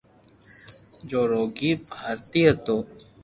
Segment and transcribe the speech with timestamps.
[1.09, 2.77] جو روگي ڀآيارتي ھتو